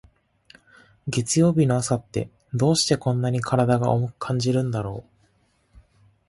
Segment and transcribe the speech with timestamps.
[1.07, 5.77] 月曜日の朝って、どうしてこんなに体が重く感じるんだろう。